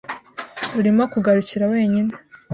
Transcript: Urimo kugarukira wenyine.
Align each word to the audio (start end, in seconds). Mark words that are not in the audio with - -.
Urimo 0.79 1.03
kugarukira 1.13 1.63
wenyine. 1.73 2.11